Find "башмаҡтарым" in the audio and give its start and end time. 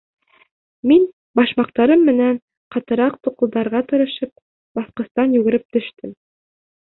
1.39-2.05